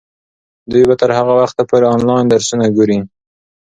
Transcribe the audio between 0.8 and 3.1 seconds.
به تر هغه وخته پورې انلاین درسونه ګوري.